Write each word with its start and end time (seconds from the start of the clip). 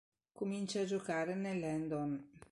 Comincia 0.31 0.79
a 0.81 0.85
giocare 0.85 1.35
nell'Hendon. 1.35 2.29